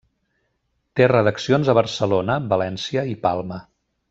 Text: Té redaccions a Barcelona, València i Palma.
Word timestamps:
Té 0.99 1.07
redaccions 1.11 1.69
a 1.73 1.77
Barcelona, 1.81 2.39
València 2.57 3.05
i 3.15 3.17
Palma. 3.29 3.63